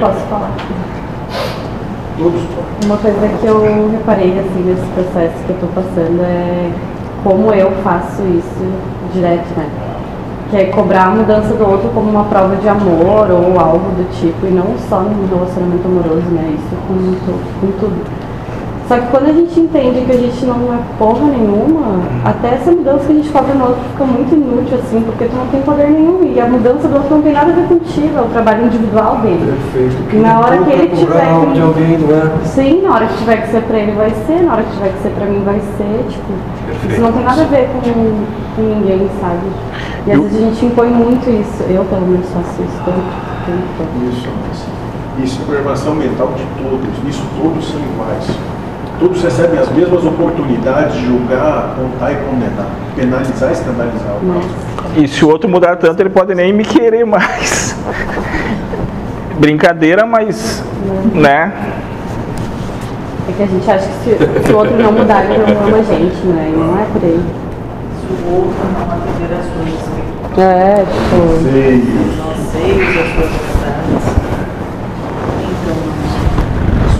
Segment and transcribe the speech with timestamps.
[0.00, 0.50] Posso falar?
[2.18, 2.42] Todos
[2.84, 6.72] Uma coisa que eu reparei assim nesse processo que eu tô passando é
[7.22, 8.72] como eu faço isso
[9.12, 9.68] direto, né?
[10.50, 14.08] Que é cobrar a mudança do outro como uma prova de amor ou algo do
[14.18, 16.54] tipo, e não só no relacionamento amoroso, né?
[16.56, 18.25] Isso com, com tudo.
[18.88, 22.70] Só que quando a gente entende que a gente não é porra nenhuma, até essa
[22.70, 25.60] mudança que a gente cobra no outro fica muito inútil, assim, porque tu não tem
[25.62, 26.22] poder nenhum.
[26.22, 29.16] E a mudança do outro não tem nada a ver contigo, é o trabalho individual
[29.18, 29.54] dele.
[29.72, 30.22] Perfeito.
[30.22, 32.44] Na hora que ele tiver que- de alguém, não é?
[32.44, 34.88] Sim, na hora que tiver que ser pra ele vai ser, na hora que tiver
[34.92, 36.32] que ser pra mim vai ser, tipo,
[36.88, 37.80] isso não tem nada a ver com,
[38.54, 39.46] com ninguém, sabe?
[40.06, 43.02] E às Eu- vezes a gente impõe muito isso, eu pelo menos faço isso tanto
[43.46, 43.82] tempo.
[44.12, 44.28] Isso,
[45.24, 48.55] isso é programação mental de todos, nisso todos são iguais.
[48.98, 54.54] Todos recebem as mesmas oportunidades de julgar, apontar e condenar, penalizar e escandalizar o próximo.
[54.96, 57.76] E se o outro mudar tanto, ele pode nem me querer mais.
[59.38, 60.64] Brincadeira, mas,
[61.12, 61.52] né?
[63.28, 65.78] é que a gente acha que se, se o outro não mudar, ele não ama
[65.78, 66.52] a gente, né?
[66.52, 67.20] E não é por aí.
[68.00, 73.32] Se o outro não atender as suas É, tipo, Seios, anseios, as suas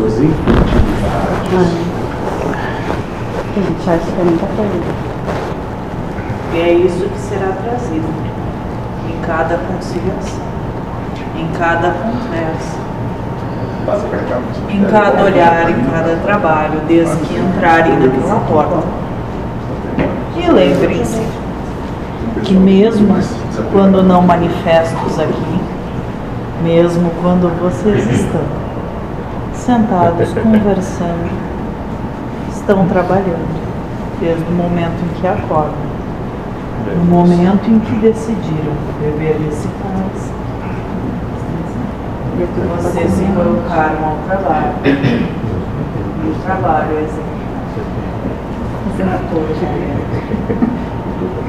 [0.00, 1.90] suas infantilidades.
[3.50, 4.94] a gente acha que é muita coisa.
[6.54, 8.08] e é isso que será trazido
[9.08, 10.40] em cada conciliação,
[11.36, 12.78] em cada conversa,
[14.70, 18.82] em cada olhar, em cada trabalho, desde que entrarem naquela porta.
[20.36, 21.20] E lembrem-se
[22.42, 23.14] que mesmo
[23.70, 25.60] quando não manifestos aqui,
[26.62, 28.69] mesmo quando vocês estão
[29.70, 31.30] sentados conversando,
[32.50, 33.60] estão trabalhando,
[34.18, 35.90] desde o momento em que acordam,
[36.96, 40.32] no momento em que decidiram beber esse cálice,
[42.82, 44.74] vocês se colocaram ao trabalho.
[44.84, 47.30] E o trabalho é executado.